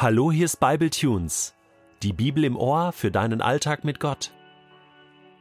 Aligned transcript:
Hallo, 0.00 0.30
hier 0.30 0.44
ist 0.44 0.60
Bible 0.60 0.90
Tunes, 0.90 1.56
die 2.04 2.12
Bibel 2.12 2.44
im 2.44 2.56
Ohr 2.56 2.92
für 2.92 3.10
deinen 3.10 3.40
Alltag 3.40 3.82
mit 3.82 3.98
Gott. 3.98 4.30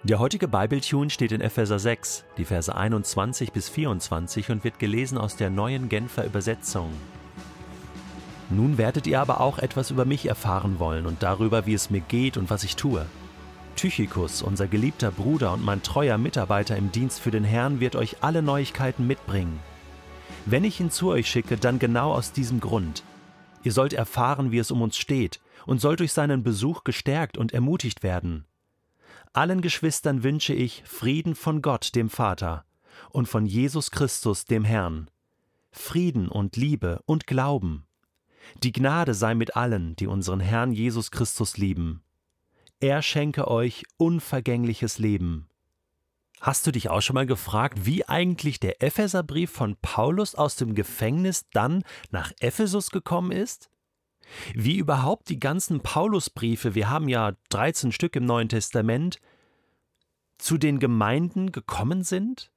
Der 0.02 0.18
heutige 0.18 0.48
Bible 0.48 0.82
Tune 0.82 1.12
steht 1.12 1.32
in 1.32 1.42
Epheser 1.42 1.78
6, 1.78 2.26
die 2.40 2.44
Verse 2.44 2.76
21 2.76 3.52
bis 3.52 3.70
24 3.70 4.50
und 4.50 4.64
wird 4.64 4.80
gelesen 4.80 5.20
aus 5.20 5.36
der 5.36 5.52
neuen 5.52 5.90
Genfer 5.90 6.26
Übersetzung. 6.26 6.92
Nun 8.50 8.80
werdet 8.80 9.06
ihr 9.06 9.22
aber 9.22 9.42
auch 9.42 9.60
etwas 9.60 9.92
über 9.92 10.06
mich 10.06 10.26
erfahren 10.26 10.80
wollen 10.80 11.06
und 11.06 11.22
darüber, 11.22 11.68
wie 11.68 11.76
es 11.76 11.92
mir 11.92 12.02
geht 12.02 12.36
und 12.36 12.50
was 12.50 12.64
ich 12.64 12.76
tue. 12.76 13.06
Tychikus, 13.76 14.42
unser 14.42 14.66
geliebter 14.66 15.12
Bruder 15.12 15.54
und 15.54 15.64
mein 15.64 15.84
treuer 15.84 16.18
Mitarbeiter 16.18 16.76
im 16.76 16.92
Dienst 16.92 17.20
für 17.20 17.30
den 17.30 17.44
Herrn, 17.44 17.80
wird 17.80 17.96
euch 17.96 18.24
alle 18.24 18.42
Neuigkeiten 18.42 19.06
mitbringen. 19.06 19.60
Wenn 20.48 20.64
ich 20.64 20.80
ihn 20.80 20.90
zu 20.90 21.10
euch 21.10 21.30
schicke, 21.30 21.58
dann 21.58 21.78
genau 21.78 22.12
aus 22.12 22.32
diesem 22.32 22.60
Grund– 22.60 23.04
Ihr 23.64 23.72
sollt 23.72 23.94
erfahren, 23.94 24.52
wie 24.52 24.60
es 24.60 24.72
um 24.72 24.82
uns 24.82 24.98
steht, 24.98 25.40
und 25.66 25.82
sollt 25.82 26.00
durch 26.00 26.14
seinen 26.14 26.44
Besuch 26.44 26.84
gestärkt 26.84 27.38
und 27.38 27.54
ermutigt 27.54 28.04
werden. 28.04 28.46
Allen 29.34 29.62
Geschwistern 29.62 30.24
wünsche 30.24 30.54
ich 30.54 30.84
Frieden 30.86 31.36
von 31.36 31.62
Gott, 31.62 31.96
dem 31.96 32.10
Vater, 32.10 32.66
und 33.10 33.28
von 33.28 33.46
Jesus 33.46 33.92
Christus, 33.92 34.46
dem 34.46 34.64
Herrn. 34.64 35.10
Frieden 35.72 36.28
und 36.28 36.56
Liebe 36.56 37.02
und 37.06 37.28
Glauben. 37.28 37.86
Die 38.64 38.72
Gnade 38.72 39.14
sei 39.14 39.36
mit 39.36 39.56
allen, 39.56 39.96
die 39.96 40.08
unseren 40.08 40.40
Herrn 40.40 40.72
Jesus 40.72 41.12
Christus 41.12 41.58
lieben. 41.58 42.02
Er 42.80 43.02
schenke 43.02 43.48
euch 43.48 43.84
unvergängliches 43.98 44.98
Leben. 45.00 45.50
Hast 46.40 46.68
du 46.68 46.72
dich 46.72 46.90
auch 46.90 47.02
schon 47.02 47.16
mal 47.16 47.26
gefragt, 47.26 47.86
wie 47.86 48.08
eigentlich 48.08 48.60
der 48.60 48.82
Epheserbrief 48.84 49.52
von 49.52 49.76
Paulus 49.82 50.36
aus 50.36 50.56
dem 50.56 50.76
Gefängnis 50.76 51.46
dann 51.52 51.84
nach 52.12 52.32
Ephesus 52.40 52.92
gekommen 52.92 53.32
ist? 53.32 53.70
Wie 54.54 54.78
überhaupt 54.78 55.30
die 55.30 55.40
ganzen 55.40 55.82
Paulusbriefe, 55.82 56.76
wir 56.76 56.90
haben 56.90 57.08
ja 57.08 57.34
13 57.50 57.92
Stück 57.92 58.16
im 58.16 58.26
Neuen 58.26 58.50
Testament, 58.50 59.20
zu 60.38 60.58
den 60.58 60.80
Gemeinden 60.80 61.52
gekommen 61.52 62.04
sind? 62.04 62.52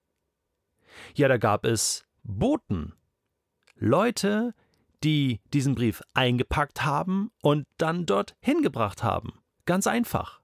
Ja, 1.14 1.28
da 1.28 1.38
gab 1.38 1.64
es 1.64 2.04
Boten, 2.22 2.92
Leute, 3.76 4.54
die 5.02 5.40
diesen 5.54 5.74
Brief 5.74 6.02
eingepackt 6.12 6.84
haben 6.84 7.30
und 7.40 7.66
dann 7.78 8.04
dort 8.04 8.36
hingebracht 8.40 9.02
haben. 9.02 9.32
Ganz 9.64 9.86
einfach. 9.86 10.39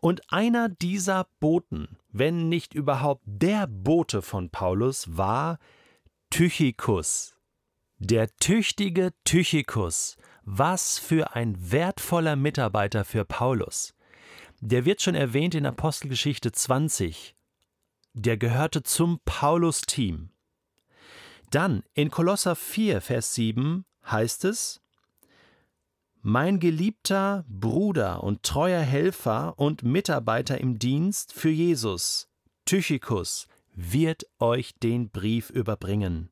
Und 0.00 0.32
einer 0.32 0.68
dieser 0.68 1.26
Boten, 1.40 1.96
wenn 2.10 2.48
nicht 2.48 2.74
überhaupt 2.74 3.22
der 3.26 3.66
Bote 3.66 4.22
von 4.22 4.50
Paulus, 4.50 5.16
war 5.16 5.58
Tychikus. 6.30 7.34
Der 7.98 8.34
tüchtige 8.36 9.12
Tychikus. 9.24 10.16
Was 10.44 10.98
für 10.98 11.34
ein 11.34 11.70
wertvoller 11.70 12.36
Mitarbeiter 12.36 13.04
für 13.04 13.24
Paulus. 13.24 13.94
Der 14.60 14.84
wird 14.84 15.02
schon 15.02 15.14
erwähnt 15.14 15.54
in 15.54 15.66
Apostelgeschichte 15.66 16.52
20. 16.52 17.34
Der 18.14 18.36
gehörte 18.36 18.82
zum 18.82 19.20
Paulus-Team. 19.24 20.30
Dann 21.50 21.82
in 21.94 22.10
Kolosser 22.10 22.56
4, 22.56 23.00
Vers 23.00 23.34
7 23.34 23.84
heißt 24.06 24.44
es, 24.46 24.80
mein 26.22 26.60
geliebter 26.60 27.44
Bruder 27.48 28.22
und 28.22 28.44
treuer 28.44 28.80
Helfer 28.80 29.58
und 29.58 29.82
Mitarbeiter 29.82 30.58
im 30.58 30.78
Dienst 30.78 31.32
für 31.32 31.50
Jesus, 31.50 32.28
Tychikus, 32.64 33.48
wird 33.74 34.24
euch 34.38 34.74
den 34.78 35.10
Brief 35.10 35.50
überbringen. 35.50 36.30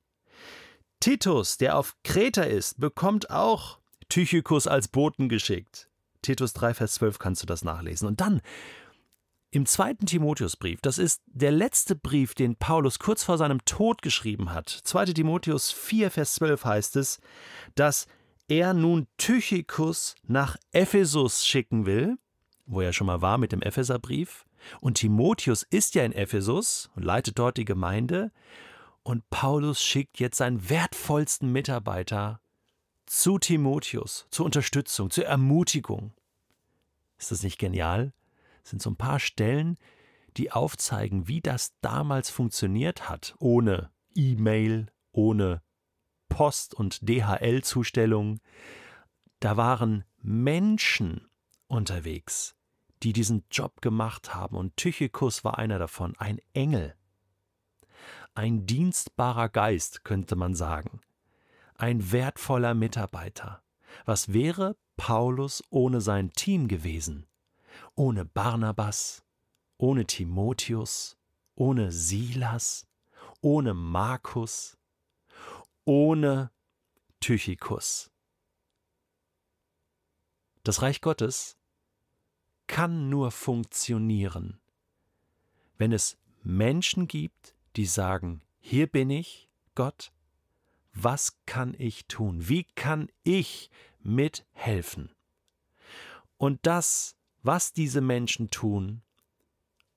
Titus, 1.00 1.56
der 1.56 1.76
auf 1.76 1.96
Kreta 2.04 2.42
ist, 2.42 2.78
bekommt 2.78 3.30
auch 3.30 3.78
Tychikus 4.08 4.66
als 4.66 4.88
Boten 4.88 5.28
geschickt. 5.28 5.88
Titus 6.22 6.52
3, 6.52 6.74
Vers 6.74 6.94
12 6.94 7.18
kannst 7.18 7.42
du 7.42 7.46
das 7.46 7.64
nachlesen. 7.64 8.06
Und 8.06 8.20
dann 8.20 8.42
im 9.50 9.66
zweiten 9.66 10.06
Timotheusbrief, 10.06 10.80
das 10.80 10.98
ist 10.98 11.22
der 11.26 11.50
letzte 11.50 11.96
Brief, 11.96 12.34
den 12.34 12.54
Paulus 12.54 12.98
kurz 12.98 13.24
vor 13.24 13.38
seinem 13.38 13.64
Tod 13.64 14.02
geschrieben 14.02 14.52
hat. 14.52 14.68
2. 14.68 15.06
Timotheus 15.06 15.72
4, 15.72 16.10
Vers 16.10 16.34
12 16.34 16.64
heißt 16.64 16.96
es, 16.96 17.20
dass 17.74 18.06
er 18.50 18.74
nun 18.74 19.06
Tychikus 19.16 20.16
nach 20.26 20.56
Ephesus 20.72 21.46
schicken 21.46 21.86
will, 21.86 22.18
wo 22.66 22.80
er 22.80 22.92
schon 22.92 23.06
mal 23.06 23.22
war 23.22 23.38
mit 23.38 23.52
dem 23.52 23.62
Epheserbrief, 23.62 24.44
und 24.80 24.98
Timotheus 24.98 25.62
ist 25.62 25.94
ja 25.94 26.04
in 26.04 26.12
Ephesus 26.12 26.90
und 26.94 27.04
leitet 27.04 27.38
dort 27.38 27.56
die 27.56 27.64
Gemeinde, 27.64 28.32
und 29.02 29.28
Paulus 29.30 29.82
schickt 29.82 30.18
jetzt 30.18 30.38
seinen 30.38 30.68
wertvollsten 30.68 31.50
Mitarbeiter 31.50 32.40
zu 33.06 33.38
Timotheus, 33.38 34.26
zur 34.30 34.46
Unterstützung, 34.46 35.10
zur 35.10 35.24
Ermutigung. 35.24 36.12
Ist 37.18 37.30
das 37.30 37.42
nicht 37.42 37.58
genial? 37.58 38.12
Das 38.62 38.70
sind 38.70 38.82
so 38.82 38.90
ein 38.90 38.96
paar 38.96 39.20
Stellen, 39.20 39.78
die 40.36 40.52
aufzeigen, 40.52 41.28
wie 41.28 41.40
das 41.40 41.72
damals 41.80 42.30
funktioniert 42.30 43.08
hat, 43.08 43.34
ohne 43.38 43.90
E-Mail, 44.14 44.88
ohne 45.12 45.62
Post- 46.30 46.72
und 46.72 47.06
DHL-Zustellungen. 47.06 48.40
Da 49.40 49.58
waren 49.58 50.04
Menschen 50.22 51.28
unterwegs, 51.68 52.56
die 53.02 53.12
diesen 53.12 53.44
Job 53.50 53.82
gemacht 53.82 54.34
haben, 54.34 54.56
und 54.56 54.76
Tychikus 54.78 55.44
war 55.44 55.58
einer 55.58 55.78
davon, 55.78 56.16
ein 56.16 56.40
Engel. 56.54 56.94
Ein 58.34 58.64
dienstbarer 58.64 59.50
Geist, 59.50 60.04
könnte 60.04 60.36
man 60.36 60.54
sagen. 60.54 61.02
Ein 61.74 62.12
wertvoller 62.12 62.74
Mitarbeiter. 62.74 63.62
Was 64.06 64.32
wäre 64.32 64.76
Paulus 64.96 65.62
ohne 65.70 66.00
sein 66.00 66.32
Team 66.32 66.68
gewesen? 66.68 67.26
Ohne 67.94 68.24
Barnabas, 68.24 69.24
ohne 69.78 70.06
Timotheus, 70.06 71.16
ohne 71.54 71.90
Silas, 71.90 72.86
ohne 73.40 73.74
Markus, 73.74 74.76
ohne 75.90 76.52
Tychikus. 77.18 78.12
Das 80.62 80.82
Reich 80.82 81.00
Gottes 81.00 81.58
kann 82.68 83.08
nur 83.08 83.32
funktionieren, 83.32 84.60
wenn 85.78 85.90
es 85.90 86.16
Menschen 86.44 87.08
gibt, 87.08 87.56
die 87.74 87.86
sagen, 87.86 88.40
hier 88.60 88.86
bin 88.86 89.10
ich, 89.10 89.48
Gott, 89.74 90.12
was 90.92 91.40
kann 91.44 91.74
ich 91.76 92.06
tun? 92.06 92.48
Wie 92.48 92.62
kann 92.76 93.08
ich 93.24 93.68
mithelfen? 93.98 95.10
Und 96.36 96.60
das, 96.66 97.16
was 97.42 97.72
diese 97.72 98.00
Menschen 98.00 98.48
tun, 98.50 99.02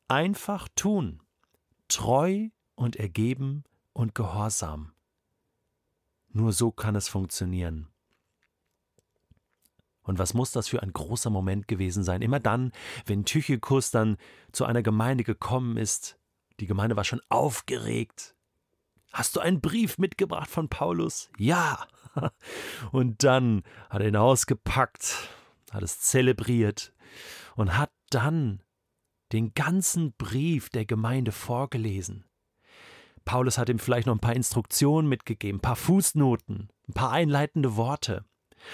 einfach 0.07 0.69
tun, 0.69 1.21
treu 1.87 2.49
und 2.73 2.95
ergeben 2.95 3.63
und 3.93 4.15
gehorsam. 4.15 4.92
Nur 6.33 6.51
so 6.51 6.71
kann 6.71 6.95
es 6.95 7.07
funktionieren. 7.07 7.87
Und 10.01 10.19
was 10.19 10.33
muss 10.33 10.51
das 10.51 10.67
für 10.67 10.83
ein 10.83 10.91
großer 10.91 11.29
Moment 11.29 11.67
gewesen 11.67 12.03
sein? 12.03 12.21
Immer 12.21 12.39
dann, 12.39 12.73
wenn 13.05 13.23
Tychikus 13.23 13.89
dann 13.91 14.17
zu 14.51 14.65
einer 14.65 14.83
Gemeinde 14.83 15.23
gekommen 15.23 15.77
ist, 15.77 16.17
die 16.59 16.65
Gemeinde 16.65 16.95
war 16.95 17.03
schon 17.03 17.21
aufgeregt. 17.29 18.35
Hast 19.13 19.35
du 19.35 19.39
einen 19.39 19.61
Brief 19.61 19.97
mitgebracht 19.97 20.49
von 20.49 20.69
Paulus? 20.69 21.29
Ja. 21.37 21.87
Und 22.91 23.23
dann 23.23 23.63
hat 23.89 24.01
er 24.01 24.07
ihn 24.07 24.15
ausgepackt, 24.15 25.29
hat 25.71 25.83
es 25.83 26.01
zelebriert 26.01 26.93
und 27.55 27.77
hat 27.77 27.91
dann 28.09 28.61
den 29.31 29.53
ganzen 29.53 30.13
Brief 30.13 30.69
der 30.69 30.85
Gemeinde 30.85 31.31
vorgelesen. 31.31 32.25
Paulus 33.25 33.57
hat 33.57 33.69
ihm 33.69 33.79
vielleicht 33.79 34.07
noch 34.07 34.15
ein 34.15 34.19
paar 34.19 34.35
Instruktionen 34.35 35.07
mitgegeben, 35.07 35.57
ein 35.57 35.61
paar 35.61 35.75
Fußnoten, 35.75 36.69
ein 36.87 36.93
paar 36.93 37.11
einleitende 37.11 37.75
Worte 37.75 38.25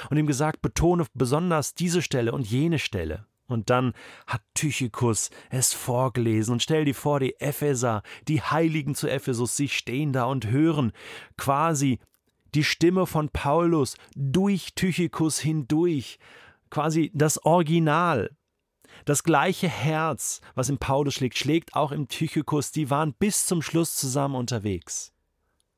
und 0.10 0.18
ihm 0.18 0.28
gesagt, 0.28 0.62
betone 0.62 1.06
besonders 1.14 1.74
diese 1.74 2.02
Stelle 2.02 2.32
und 2.32 2.50
jene 2.50 2.80
Stelle. 2.80 3.26
Und 3.48 3.72
dann 3.72 3.94
hat 4.28 4.42
Tychikus 4.54 5.32
es 5.50 5.74
vorgelesen 5.74 6.54
und 6.54 6.64
stell 6.64 6.86
dir 6.86 6.94
vor, 6.94 7.20
die 7.20 7.40
Epheser, 7.40 8.04
die 8.28 8.42
Heiligen 8.42 8.94
zu 8.94 9.08
Ephesus, 9.08 9.58
sie 9.58 9.70
stehen 9.70 10.14
da 10.14 10.26
und 10.26 10.48
hören 10.48 10.92
quasi 11.36 12.00
die 12.54 12.64
Stimme 12.64 13.08
von 13.08 13.30
Paulus 13.30 13.96
durch 14.16 14.74
Tychikus 14.76 15.40
hindurch, 15.40 16.20
quasi 16.70 17.12
das 17.16 17.44
Original. 17.44 18.30
Das 19.06 19.24
gleiche 19.24 19.68
Herz, 19.68 20.42
was 20.56 20.70
im 20.70 20.78
Paulus 20.78 21.14
schlägt, 21.14 21.38
schlägt 21.38 21.76
auch 21.76 21.92
im 21.92 22.08
Tychikus. 22.08 22.72
Die 22.72 22.90
waren 22.90 23.14
bis 23.14 23.46
zum 23.46 23.62
Schluss 23.62 23.96
zusammen 23.96 24.36
unterwegs. 24.36 25.14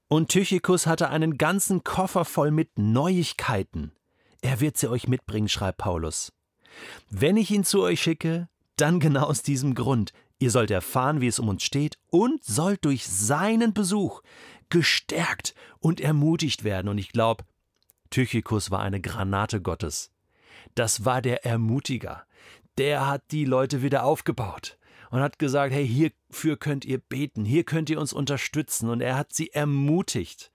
Und 0.07 0.29
Tychikus 0.29 0.88
hatte 0.88 1.09
einen 1.09 1.38
ganzen 1.38 1.83
Koffer 1.83 2.25
voll 2.25 2.51
mit 2.51 2.77
Neuigkeiten. 2.77 3.94
Er 4.41 4.59
wird 4.59 4.77
sie 4.77 4.89
euch 4.89 5.07
mitbringen, 5.07 5.47
schreibt 5.47 5.77
Paulus. 5.77 6.33
Wenn 7.09 7.38
ich 7.38 7.51
ihn 7.51 7.63
zu 7.63 7.81
euch 7.81 8.01
schicke, 8.01 8.50
dann 8.75 9.00
genau 9.00 9.25
aus 9.25 9.44
diesem 9.44 9.75
Grund. 9.75 10.12
Ihr 10.39 10.50
sollt 10.50 10.71
erfahren, 10.71 11.21
wie 11.21 11.27
es 11.27 11.39
um 11.39 11.50
uns 11.50 11.63
steht 11.63 12.00
und 12.09 12.44
sollt 12.44 12.83
durch 12.83 13.07
seinen 13.07 13.74
Besuch 13.74 14.21
gestärkt 14.69 15.53
und 15.79 16.01
ermutigt 16.01 16.63
werden. 16.63 16.88
Und 16.88 16.97
ich 16.97 17.12
glaube, 17.12 17.44
Tychikus 18.09 18.71
war 18.71 18.79
eine 18.79 19.00
Granate 19.00 19.62
Gottes. 19.62 20.12
Das 20.75 21.06
war 21.06 21.21
der 21.21 21.45
Ermutiger. 21.45 22.25
Der 22.77 23.07
hat 23.07 23.23
die 23.31 23.45
Leute 23.45 23.81
wieder 23.81 24.03
aufgebaut 24.03 24.77
und 25.09 25.19
hat 25.19 25.39
gesagt, 25.39 25.73
hey, 25.73 25.88
hierfür 25.88 26.57
könnt 26.57 26.85
ihr 26.85 26.97
beten, 26.97 27.45
hier 27.45 27.63
könnt 27.63 27.89
ihr 27.89 28.00
uns 28.00 28.13
unterstützen. 28.13 28.89
Und 28.89 29.01
er 29.01 29.18
hat 29.18 29.33
sie 29.33 29.51
ermutigt. 29.51 30.51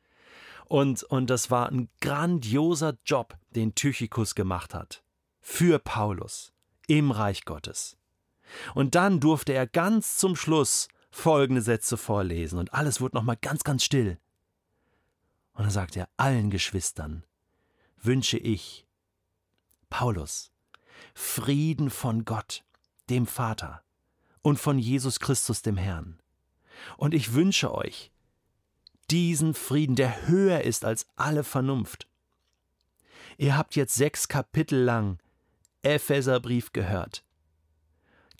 Und, 0.64 1.04
und 1.04 1.30
das 1.30 1.50
war 1.50 1.68
ein 1.70 1.88
grandioser 2.00 2.98
Job, 3.04 3.36
den 3.50 3.74
Tychikus 3.74 4.34
gemacht 4.34 4.74
hat. 4.74 5.04
Für 5.40 5.78
Paulus 5.78 6.52
im 6.88 7.10
Reich 7.10 7.44
Gottes. 7.44 7.96
Und 8.74 8.94
dann 8.94 9.20
durfte 9.20 9.52
er 9.52 9.66
ganz 9.66 10.16
zum 10.16 10.36
Schluss 10.36 10.88
folgende 11.10 11.62
Sätze 11.62 11.96
vorlesen 11.96 12.58
und 12.58 12.74
alles 12.74 13.00
wurde 13.00 13.16
nochmal 13.16 13.38
ganz, 13.40 13.64
ganz 13.64 13.84
still. 13.84 14.18
Und 15.54 15.64
dann 15.64 15.70
sagt 15.70 15.96
er, 15.96 16.08
allen 16.16 16.50
Geschwistern 16.50 17.24
wünsche 17.96 18.38
ich, 18.38 18.86
Paulus, 19.88 20.52
Frieden 21.14 21.90
von 21.90 22.24
Gott, 22.24 22.64
dem 23.08 23.26
Vater, 23.26 23.82
und 24.42 24.58
von 24.58 24.78
Jesus 24.78 25.20
Christus, 25.20 25.62
dem 25.62 25.76
Herrn. 25.76 26.20
Und 26.96 27.14
ich 27.14 27.32
wünsche 27.32 27.74
euch 27.74 28.12
diesen 29.10 29.54
Frieden, 29.54 29.96
der 29.96 30.26
höher 30.26 30.62
ist 30.62 30.84
als 30.84 31.06
alle 31.16 31.44
Vernunft. 31.44 32.08
Ihr 33.38 33.56
habt 33.56 33.76
jetzt 33.76 33.94
sechs 33.94 34.28
Kapitel 34.28 34.82
lang 34.82 35.18
Epheserbrief 35.82 36.72
gehört. 36.72 37.24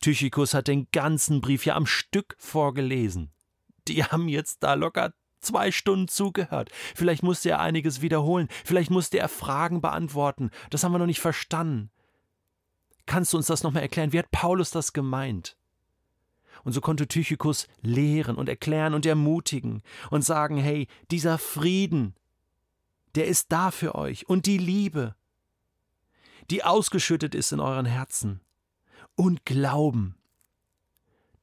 Tychikus 0.01 0.55
hat 0.55 0.69
den 0.69 0.89
ganzen 0.93 1.41
Brief 1.41 1.65
ja 1.65 1.75
am 1.75 1.87
Stück 1.87 2.37
vorgelesen. 2.39 3.31
Die 3.89 4.05
haben 4.05 4.29
jetzt 4.29 4.63
da 4.63 4.75
locker 4.75 5.13
zwei 5.41 5.71
Stunden 5.71 6.09
zugehört. 6.09 6.71
Vielleicht 6.95 7.23
musste 7.23 7.51
er 7.51 7.61
einiges 7.61 8.03
wiederholen, 8.03 8.49
vielleicht 8.65 8.91
musste 8.91 9.19
er 9.19 9.29
Fragen 9.29 9.81
beantworten. 9.81 10.51
Das 10.71 10.83
haben 10.83 10.93
wir 10.93 10.99
noch 10.99 11.07
nicht 11.07 11.21
verstanden. 11.21 11.91
Kannst 13.07 13.33
du 13.33 13.37
uns 13.37 13.47
das 13.47 13.63
nochmal 13.63 13.83
erklären? 13.83 14.13
Wie 14.13 14.19
hat 14.19 14.31
Paulus 14.31 14.71
das 14.71 14.93
gemeint? 14.93 15.57
Und 16.65 16.73
so 16.73 16.81
konnte 16.81 17.07
Tychikus 17.07 17.69
lehren 17.81 18.37
und 18.37 18.49
erklären 18.49 18.95
und 18.95 19.07
ermutigen 19.07 19.83
und 20.11 20.23
sagen, 20.23 20.57
hey, 20.57 20.89
dieser 21.11 21.39
Frieden, 21.39 22.17
der 23.15 23.27
ist 23.27 23.53
da 23.53 23.71
für 23.71 23.95
euch 23.95 24.29
und 24.29 24.47
die 24.47 24.59
Liebe, 24.59 25.15
die 26.51 26.65
ausgeschüttet 26.65 27.35
ist 27.35 27.53
in 27.53 27.61
euren 27.61 27.87
Herzen. 27.87 28.41
Und 29.15 29.47
glauben, 29.47 30.17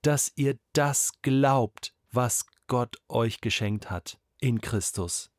dass 0.02 0.32
ihr 0.36 0.60
das 0.74 1.14
glaubt, 1.22 1.94
was 2.12 2.46
Gott 2.68 2.98
euch 3.10 3.42
geschenkt 3.42 3.90
hat 3.90 4.20
in 4.40 4.62
Christus. 4.62 5.32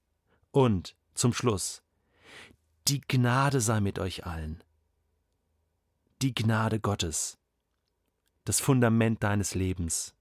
Und 0.50 0.96
zum 1.14 1.32
Schluss, 1.32 1.82
die 2.88 3.00
Gnade 3.00 3.60
sei 3.60 3.80
mit 3.80 3.98
euch 3.98 4.26
allen. 4.26 4.64
Die 6.24 6.34
Gnade 6.34 6.80
Gottes, 6.80 7.38
das 8.44 8.58
Fundament 8.58 9.22
deines 9.22 9.54
Lebens. 9.54 10.14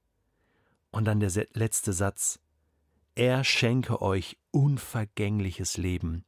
Und 0.91 1.05
dann 1.05 1.19
der 1.19 1.31
letzte 1.53 1.93
Satz, 1.93 2.39
er 3.15 3.43
schenke 3.43 4.01
euch 4.01 4.37
unvergängliches 4.51 5.77
Leben, 5.77 6.25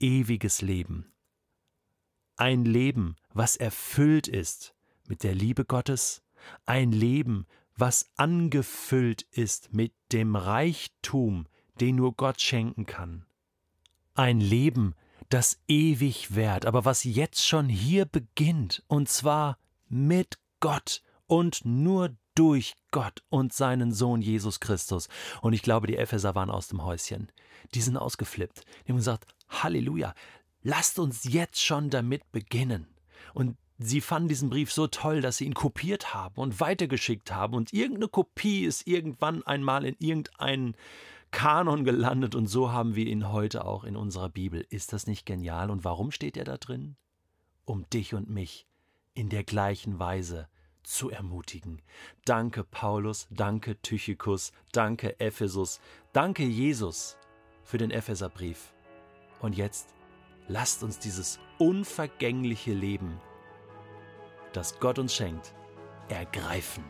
ewiges 0.00 0.62
Leben 0.62 1.12
ein 2.36 2.64
Leben, 2.64 3.16
was 3.32 3.56
erfüllt 3.56 4.28
ist 4.28 4.74
mit 5.08 5.22
der 5.22 5.34
Liebe 5.34 5.64
Gottes, 5.64 6.22
ein 6.66 6.92
Leben, 6.92 7.46
was 7.76 8.10
angefüllt 8.16 9.22
ist 9.22 9.72
mit 9.72 9.92
dem 10.12 10.36
Reichtum, 10.36 11.46
den 11.80 11.96
nur 11.96 12.14
Gott 12.14 12.40
schenken 12.40 12.86
kann. 12.86 13.24
Ein 14.14 14.40
Leben, 14.40 14.94
das 15.28 15.58
ewig 15.68 16.34
währt, 16.34 16.66
aber 16.66 16.84
was 16.84 17.04
jetzt 17.04 17.46
schon 17.46 17.68
hier 17.68 18.04
beginnt, 18.04 18.82
und 18.86 19.08
zwar 19.08 19.58
mit 19.88 20.38
Gott 20.60 21.02
und 21.26 21.64
nur 21.64 22.16
durch 22.34 22.74
Gott 22.90 23.22
und 23.28 23.52
seinen 23.52 23.92
Sohn 23.92 24.22
Jesus 24.22 24.60
Christus. 24.60 25.08
Und 25.40 25.52
ich 25.52 25.62
glaube, 25.62 25.86
die 25.86 25.96
Epheser 25.96 26.34
waren 26.34 26.50
aus 26.50 26.68
dem 26.68 26.84
Häuschen. 26.84 27.32
Die 27.74 27.80
sind 27.80 27.96
ausgeflippt. 27.96 28.64
Die 28.84 28.92
haben 28.92 28.98
gesagt, 28.98 29.26
Halleluja, 29.48 30.14
lasst 30.62 30.98
uns 30.98 31.24
jetzt 31.24 31.62
schon 31.62 31.90
damit 31.90 32.30
beginnen. 32.32 32.86
Und 33.32 33.56
sie 33.78 34.00
fanden 34.00 34.28
diesen 34.28 34.50
Brief 34.50 34.72
so 34.72 34.86
toll, 34.86 35.20
dass 35.20 35.38
sie 35.38 35.46
ihn 35.46 35.54
kopiert 35.54 36.14
haben 36.14 36.36
und 36.36 36.60
weitergeschickt 36.60 37.32
haben. 37.32 37.54
Und 37.54 37.72
irgendeine 37.72 38.08
Kopie 38.08 38.64
ist 38.64 38.86
irgendwann 38.86 39.42
einmal 39.44 39.84
in 39.84 39.96
irgendeinen 39.98 40.76
Kanon 41.30 41.84
gelandet 41.84 42.34
und 42.34 42.46
so 42.46 42.72
haben 42.72 42.94
wir 42.94 43.06
ihn 43.06 43.30
heute 43.30 43.64
auch 43.64 43.84
in 43.84 43.96
unserer 43.96 44.28
Bibel. 44.28 44.66
Ist 44.70 44.92
das 44.92 45.06
nicht 45.06 45.26
genial? 45.26 45.70
Und 45.70 45.84
warum 45.84 46.10
steht 46.10 46.36
er 46.36 46.44
da 46.44 46.56
drin? 46.56 46.96
Um 47.64 47.88
dich 47.90 48.14
und 48.14 48.30
mich 48.30 48.66
in 49.14 49.28
der 49.28 49.44
gleichen 49.44 49.98
Weise 49.98 50.48
zu 50.82 51.10
ermutigen. 51.10 51.82
Danke 52.24 52.62
Paulus, 52.62 53.26
danke 53.30 53.80
Tychikus, 53.82 54.52
danke 54.72 55.18
Ephesus, 55.18 55.80
danke 56.12 56.44
Jesus 56.44 57.18
für 57.64 57.78
den 57.78 57.90
Epheserbrief. 57.90 58.72
Und 59.40 59.56
jetzt 59.56 59.94
lasst 60.48 60.84
uns 60.84 60.98
dieses 60.98 61.40
unvergängliche 61.58 62.72
Leben, 62.72 63.20
das 64.52 64.78
Gott 64.78 64.98
uns 64.98 65.14
schenkt, 65.14 65.54
ergreifen. 66.08 66.84